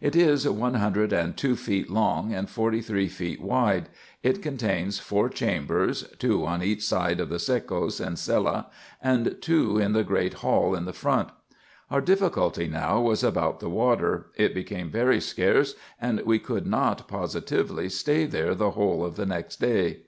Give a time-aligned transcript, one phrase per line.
[0.00, 3.88] It is one hundred and two feet long, and forty three feet wide;
[4.24, 8.66] it contains four chambers, two on each side of the sekos and cella,
[9.00, 11.28] and two in the great hall in the front.
[11.92, 17.06] Our difficulty now was about the water; it became very scarce, and we could not,
[17.06, 20.00] positively, stay there the whole of the next day.